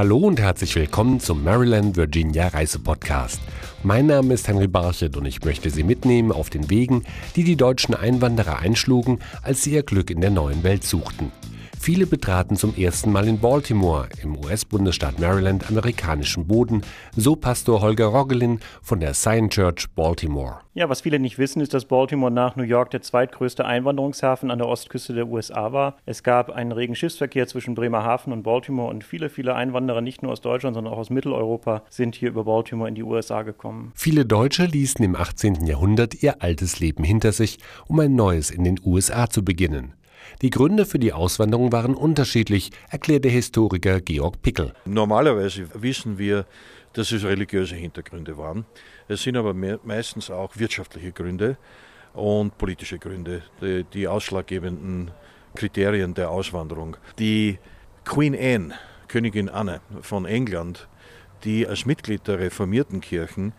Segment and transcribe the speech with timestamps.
[0.00, 3.38] Hallo und herzlich willkommen zum Maryland Virginia Reisepodcast.
[3.82, 7.04] Mein Name ist Henry Barchet und ich möchte Sie mitnehmen auf den Wegen,
[7.36, 11.32] die die deutschen Einwanderer einschlugen, als sie ihr Glück in der neuen Welt suchten.
[11.82, 16.82] Viele betraten zum ersten Mal in Baltimore, im US-Bundesstaat Maryland, amerikanischen Boden,
[17.16, 20.58] so Pastor Holger Roggelin von der Zion Church Baltimore.
[20.74, 24.58] Ja, was viele nicht wissen, ist, dass Baltimore nach New York der zweitgrößte Einwanderungshafen an
[24.58, 25.96] der Ostküste der USA war.
[26.04, 30.32] Es gab einen regen Schiffsverkehr zwischen Bremerhaven und Baltimore und viele, viele Einwanderer, nicht nur
[30.32, 33.92] aus Deutschland, sondern auch aus Mitteleuropa, sind hier über Baltimore in die USA gekommen.
[33.94, 35.64] Viele Deutsche ließen im 18.
[35.64, 39.94] Jahrhundert ihr altes Leben hinter sich, um ein neues in den USA zu beginnen.
[40.42, 44.72] Die Gründe für die Auswanderung waren unterschiedlich, erklärt der Historiker Georg Pickel.
[44.84, 46.46] Normalerweise wissen wir,
[46.92, 48.64] dass es religiöse Hintergründe waren.
[49.08, 51.56] Es sind aber meistens auch wirtschaftliche Gründe
[52.14, 55.10] und politische Gründe, die, die ausschlaggebenden
[55.54, 56.96] Kriterien der Auswanderung.
[57.18, 57.58] Die
[58.04, 58.74] Queen Anne,
[59.08, 60.88] Königin Anne von England,
[61.44, 63.52] die als Mitglied der reformierten Kirchen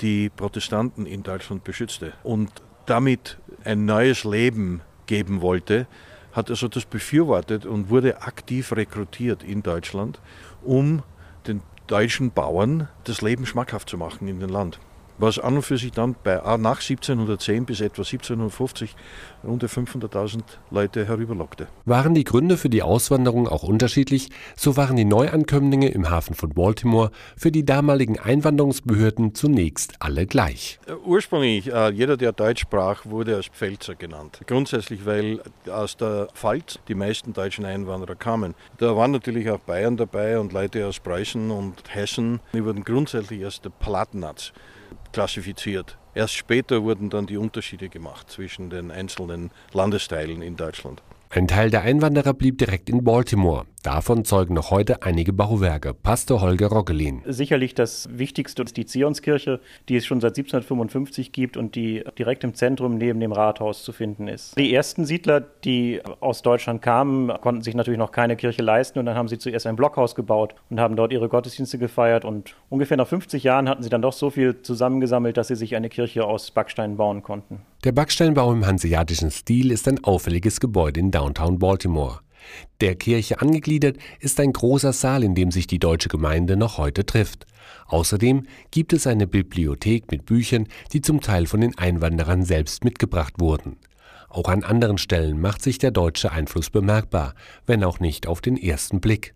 [0.00, 2.50] die Protestanten in Deutschland beschützte und
[2.86, 5.86] damit ein neues Leben geben wollte,
[6.36, 10.20] hat also das befürwortet und wurde aktiv rekrutiert in Deutschland,
[10.62, 11.02] um
[11.46, 14.78] den deutschen Bauern das Leben schmackhaft zu machen in dem Land
[15.18, 18.94] was an und für sich dann bei, ah, nach 1710 bis etwa 1750
[19.44, 21.68] rund 500.000 Leute herüberlockte.
[21.84, 26.50] Waren die Gründe für die Auswanderung auch unterschiedlich, so waren die Neuankömmlinge im Hafen von
[26.50, 30.78] Baltimore für die damaligen Einwanderungsbehörden zunächst alle gleich.
[30.86, 34.40] Äh, ursprünglich, äh, jeder, der Deutsch sprach, wurde als Pfälzer genannt.
[34.46, 38.54] Grundsätzlich, weil aus der Pfalz die meisten deutschen Einwanderer kamen.
[38.78, 42.40] Da waren natürlich auch Bayern dabei und Leute aus Preußen und Hessen.
[42.52, 44.52] Die wurden grundsätzlich als der Palatnatz
[45.12, 45.96] klassifiziert.
[46.14, 51.02] Erst später wurden dann die Unterschiede gemacht zwischen den einzelnen Landesteilen in Deutschland.
[51.36, 53.66] Ein Teil der Einwanderer blieb direkt in Baltimore.
[53.82, 55.92] Davon zeugen noch heute einige Bauwerke.
[55.92, 57.20] Pastor Holger Roggelin.
[57.26, 59.60] Sicherlich das Wichtigste ist die Zionskirche,
[59.90, 63.92] die es schon seit 1755 gibt und die direkt im Zentrum neben dem Rathaus zu
[63.92, 64.58] finden ist.
[64.58, 69.04] Die ersten Siedler, die aus Deutschland kamen, konnten sich natürlich noch keine Kirche leisten und
[69.04, 72.96] dann haben sie zuerst ein Blockhaus gebaut und haben dort ihre Gottesdienste gefeiert und ungefähr
[72.96, 76.24] nach 50 Jahren hatten sie dann doch so viel zusammengesammelt, dass sie sich eine Kirche
[76.24, 77.60] aus Backstein bauen konnten.
[77.84, 82.20] Der Backsteinbau im hanseatischen Stil ist ein auffälliges Gebäude in Downtown Baltimore.
[82.80, 87.04] Der Kirche angegliedert ist ein großer Saal, in dem sich die deutsche Gemeinde noch heute
[87.04, 87.46] trifft.
[87.86, 93.34] Außerdem gibt es eine Bibliothek mit Büchern, die zum Teil von den Einwanderern selbst mitgebracht
[93.38, 93.76] wurden.
[94.28, 97.34] Auch an anderen Stellen macht sich der deutsche Einfluss bemerkbar,
[97.66, 99.34] wenn auch nicht auf den ersten Blick.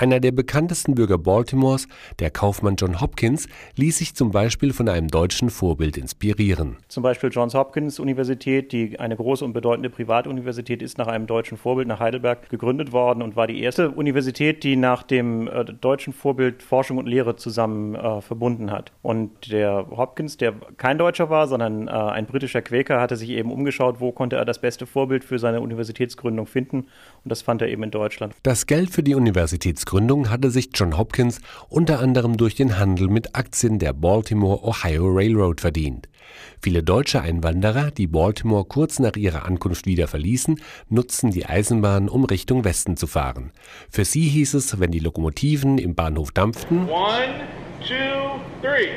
[0.00, 1.86] Einer der bekanntesten Bürger Baltimores,
[2.20, 6.78] der Kaufmann John Hopkins, ließ sich zum Beispiel von einem deutschen Vorbild inspirieren.
[6.88, 11.58] Zum Beispiel Johns Hopkins Universität, die eine große und bedeutende Privatuniversität ist, nach einem deutschen
[11.58, 16.14] Vorbild nach Heidelberg gegründet worden und war die erste Universität, die nach dem äh, deutschen
[16.14, 18.92] Vorbild Forschung und Lehre zusammen äh, verbunden hat.
[19.02, 23.52] Und der Hopkins, der kein Deutscher war, sondern äh, ein britischer Quäker, hatte sich eben
[23.52, 26.86] umgeschaut, wo konnte er das beste Vorbild für seine Universitätsgründung finden.
[27.22, 28.34] Und das fand er eben in Deutschland.
[28.42, 33.08] Das Geld für die Universitätsgründung Gründung hatte sich John Hopkins unter anderem durch den Handel
[33.08, 36.08] mit Aktien der Baltimore Ohio Railroad verdient.
[36.62, 42.24] Viele deutsche Einwanderer, die Baltimore kurz nach ihrer Ankunft wieder verließen, nutzten die Eisenbahn, um
[42.24, 43.50] Richtung Westen zu fahren.
[43.90, 47.40] Für sie hieß es, wenn die Lokomotiven im Bahnhof dampften, One,
[47.80, 48.90] two, three.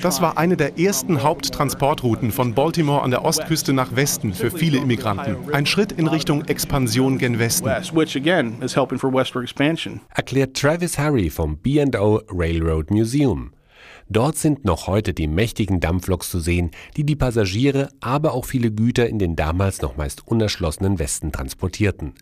[0.00, 4.78] Das war eine der ersten Haupttransportrouten von Baltimore an der Ostküste nach Westen für viele
[4.78, 5.36] Immigranten.
[5.52, 7.66] Ein Schritt in Richtung Expansion gen Westen.
[10.14, 13.52] Erklärt Travis Harry vom B&O Railroad Museum.
[14.08, 18.70] Dort sind noch heute die mächtigen Dampfloks zu sehen, die die Passagiere, aber auch viele
[18.70, 22.14] Güter in den damals noch meist unerschlossenen Westen transportierten.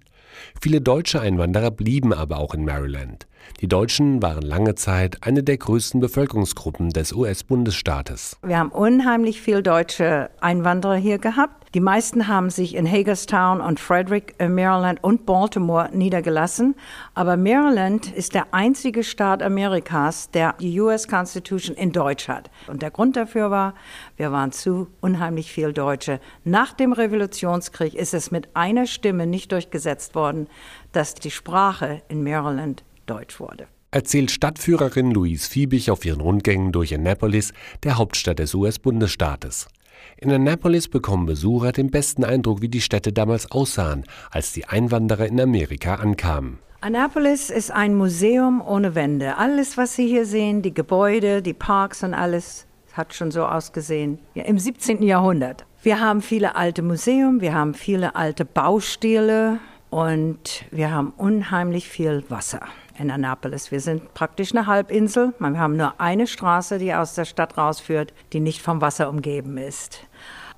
[0.61, 3.27] Viele deutsche Einwanderer blieben aber auch in Maryland.
[3.61, 8.37] Die Deutschen waren lange Zeit eine der größten Bevölkerungsgruppen des US-Bundesstaates.
[8.43, 11.65] Wir haben unheimlich viele deutsche Einwanderer hier gehabt.
[11.75, 16.77] Die meisten haben sich in Hagerstown und Frederick, äh, Maryland und Baltimore niedergelassen.
[17.15, 22.51] Aber Maryland ist der einzige Staat Amerikas, der die US Constitution in Deutsch hat.
[22.69, 23.75] Und der Grund dafür war,
[24.17, 26.21] wir waren zu unheimlich viel Deutsche.
[26.45, 30.47] Nach dem Revolutionskrieg ist es mit einer Stimme nicht durchgesetzt worden,
[30.93, 36.93] dass die Sprache in Maryland Deutsch wurde erzählt Stadtführerin Louise Fiebig auf ihren Rundgängen durch
[36.93, 37.53] Annapolis,
[37.85, 39.69] der Hauptstadt des US-Bundesstaates.
[40.17, 45.27] In Annapolis bekommen Besucher den besten Eindruck, wie die Städte damals aussahen, als die Einwanderer
[45.27, 46.59] in Amerika ankamen.
[46.81, 49.37] Annapolis ist ein Museum ohne Wände.
[49.39, 54.19] Alles, was Sie hier sehen, die Gebäude, die Parks und alles, hat schon so ausgesehen
[54.35, 55.05] ja, im 17.
[55.05, 55.67] Jahrhundert.
[55.83, 59.61] Wir haben viele alte Museen, wir haben viele alte Baustile
[59.91, 62.61] und wir haben unheimlich viel Wasser
[62.99, 63.71] in Annapolis.
[63.71, 65.35] Wir sind praktisch eine Halbinsel.
[65.39, 69.57] Wir haben nur eine Straße, die aus der Stadt rausführt, die nicht vom Wasser umgeben
[69.59, 70.07] ist.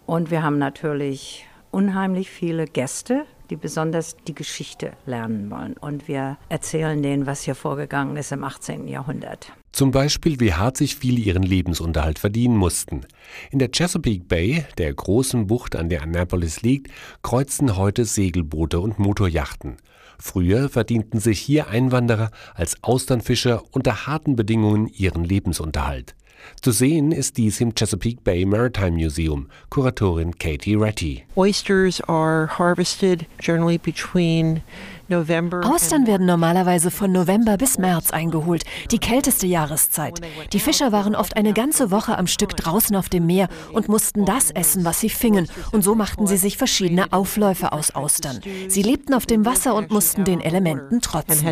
[0.07, 5.75] Und wir haben natürlich unheimlich viele Gäste, die besonders die Geschichte lernen wollen.
[5.75, 8.89] Und wir erzählen denen, was hier vorgegangen ist im 18.
[8.89, 9.53] Jahrhundert.
[9.73, 13.03] Zum Beispiel, wie hart sich viele ihren Lebensunterhalt verdienen mussten.
[13.51, 16.91] In der Chesapeake Bay, der großen Bucht, an der Annapolis liegt,
[17.23, 19.77] kreuzen heute Segelboote und Motorjachten.
[20.19, 26.15] Früher verdienten sich hier Einwanderer als Austernfischer unter harten Bedingungen ihren Lebensunterhalt.
[26.61, 31.25] Zu sehen ist dies im Chesapeake Bay Maritime Museum, Kuratorin Katie Ratty.
[31.37, 34.63] Oysters are harvested generally between
[35.09, 40.21] Austern werden normalerweise von November bis März eingeholt, die kälteste Jahreszeit.
[40.53, 44.25] Die Fischer waren oft eine ganze Woche am Stück draußen auf dem Meer und mussten
[44.25, 48.41] das essen, was sie fingen, und so machten sie sich verschiedene Aufläufe aus Austern.
[48.67, 51.47] Sie lebten auf dem Wasser und mussten den Elementen trotzen.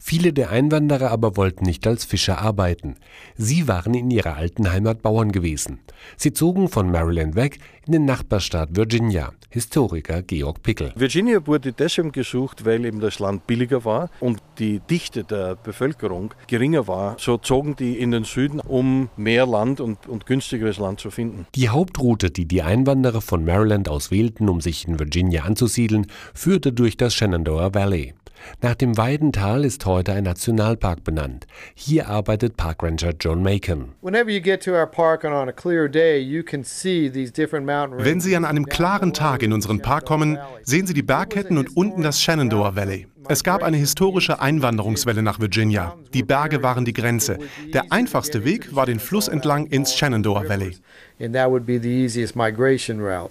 [0.00, 2.96] Viele der Einwanderer aber wollten nicht als Fischer arbeiten.
[3.36, 5.80] Sie waren in ihrer alten Heimat Bauern gewesen.
[6.16, 9.32] Sie zogen von Maryland weg in den Nachbarstaat Virginia.
[9.48, 10.92] Historiker Georg Pickel.
[10.96, 16.34] Virginia wurde deshalb gesucht, weil eben das Land billiger war und die Dichte der Bevölkerung
[16.46, 17.16] geringer war.
[17.18, 21.46] So zogen die in den Süden, um mehr Land und, und günstigeres Land zu finden.
[21.54, 26.72] Die Hauptroute, die die Einwanderer von Maryland aus wählten, um sich in Virginia anzusiedeln, führte
[26.72, 28.14] durch das Shenandoah Valley.
[28.62, 31.46] Nach dem Weidental ist heute ein Nationalpark benannt.
[31.74, 33.92] Hier arbeitet Parkranger John Macon.
[37.98, 41.76] Wenn Sie an einem klaren Tag in unseren Park kommen, sehen Sie die Bergketten und
[41.76, 43.06] unten das Shenandoah Valley.
[43.28, 45.96] Es gab eine historische Einwanderungswelle nach Virginia.
[46.14, 47.38] Die Berge waren die Grenze.
[47.72, 50.76] Der einfachste Weg war den Fluss entlang ins Shenandoah Valley.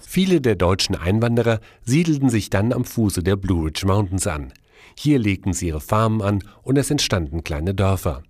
[0.06, 4.52] Viele der deutschen Einwanderer siedelten sich dann am Fuße der Blue Ridge Mountains an.
[4.98, 8.22] Hier legten sie ihre Farmen an und es entstanden kleine Dörfer.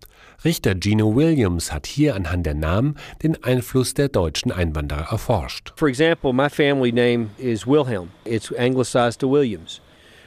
[0.44, 5.72] Richter Gino Williams hat hier anhand der Namen den Einfluss der deutschen Einwanderer erforscht.
[5.76, 8.10] For example, my family name is Wilhelm.
[8.24, 9.80] It's anglicized to Williams.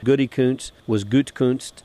[0.04, 1.84] Goody Kuntz was Gutkunst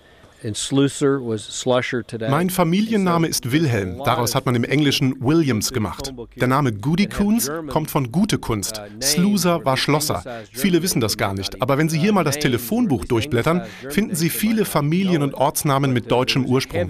[2.29, 4.03] mein Familienname ist Wilhelm.
[4.05, 6.13] Daraus hat man im Englischen Williams gemacht.
[6.37, 8.81] Der Name Goody Kunz kommt von gute Kunst.
[9.01, 10.23] Sluser war Schlosser.
[10.53, 11.63] Viele wissen das gar nicht.
[11.63, 16.11] Aber wenn Sie hier mal das Telefonbuch durchblättern, finden Sie viele Familien- und Ortsnamen mit
[16.11, 16.89] deutschem Ursprung.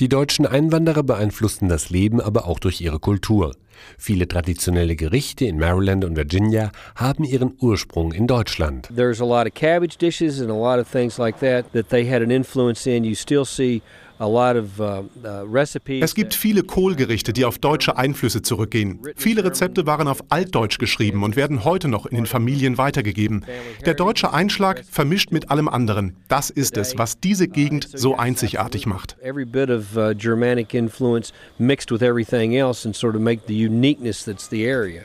[0.00, 3.52] Die deutschen Einwanderer beeinflussten das Leben aber auch durch ihre Kultur.
[3.98, 8.88] Viele traditionelle Gerichte in Maryland und Virginia haben ihren Ursprung in Deutschland.
[8.94, 12.08] There's a lot of cabbage dishes and a lot of things like that that they
[12.08, 13.04] had an influence in.
[13.04, 13.82] You still see
[16.00, 19.00] es gibt viele Kohlgerichte, die auf deutsche Einflüsse zurückgehen.
[19.16, 23.44] Viele Rezepte waren auf Altdeutsch geschrieben und werden heute noch in den Familien weitergegeben.
[23.84, 26.16] Der deutsche Einschlag vermischt mit allem anderen.
[26.28, 29.16] Das ist es, was diese Gegend so einzigartig macht.
[29.22, 29.32] Uh,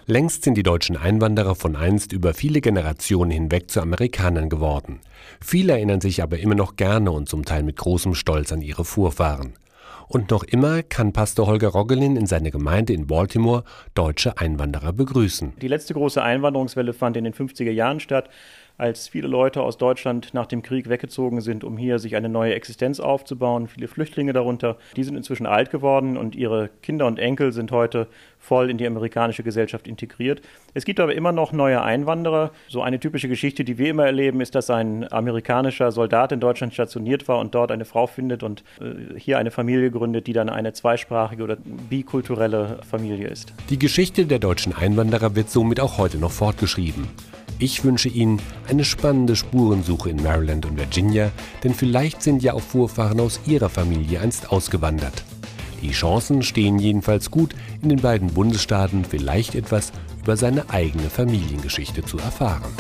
[0.06, 5.02] Längst sind die deutschen Einwanderer von einst über viele Generationen hinweg zu Amerikanern geworden.
[5.40, 8.86] Viele erinnern sich aber immer noch gerne und zum Teil mit großem Stolz an ihre
[8.86, 9.01] Vorfahren.
[10.08, 15.54] Und noch immer kann Pastor Holger Roggelin in seiner Gemeinde in Baltimore deutsche Einwanderer begrüßen.
[15.62, 18.30] Die letzte große Einwanderungswelle fand in den 50er Jahren statt
[18.82, 22.56] als viele Leute aus Deutschland nach dem Krieg weggezogen sind, um hier sich eine neue
[22.56, 23.68] Existenz aufzubauen.
[23.68, 24.76] Viele Flüchtlinge darunter.
[24.96, 28.08] Die sind inzwischen alt geworden und ihre Kinder und Enkel sind heute
[28.40, 30.42] voll in die amerikanische Gesellschaft integriert.
[30.74, 32.50] Es gibt aber immer noch neue Einwanderer.
[32.70, 36.74] So eine typische Geschichte, die wir immer erleben, ist, dass ein amerikanischer Soldat in Deutschland
[36.74, 40.50] stationiert war und dort eine Frau findet und äh, hier eine Familie gründet, die dann
[40.50, 41.58] eine zweisprachige oder
[41.88, 43.54] bikulturelle Familie ist.
[43.70, 47.08] Die Geschichte der deutschen Einwanderer wird somit auch heute noch fortgeschrieben.
[47.62, 51.30] Ich wünsche Ihnen eine spannende Spurensuche in Maryland und Virginia,
[51.64, 55.24] denn vielleicht sind ja auch Vorfahren aus Ihrer Familie einst ausgewandert.
[55.84, 57.54] Die Chancen stehen jedenfalls gut,
[57.84, 59.92] in den beiden Bundesstaaten vielleicht etwas
[60.24, 62.72] über seine eigene Familiengeschichte zu erfahren.